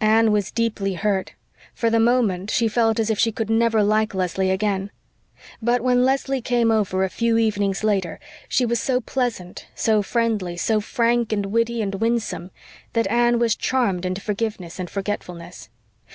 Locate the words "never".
3.50-3.82